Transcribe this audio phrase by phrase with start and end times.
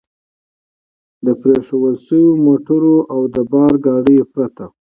[1.25, 4.65] د پرېښوول شوو موټرو او د بار ګاډیو پرته.